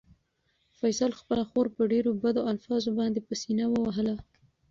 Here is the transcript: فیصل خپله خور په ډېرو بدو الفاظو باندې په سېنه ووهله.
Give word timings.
فیصل 0.79 1.11
خپله 1.21 1.43
خور 1.49 1.67
په 1.75 1.81
ډېرو 1.91 2.11
بدو 2.23 2.41
الفاظو 2.51 2.89
باندې 2.99 3.19
په 3.27 3.33
سېنه 3.41 3.65
ووهله. 3.69 4.15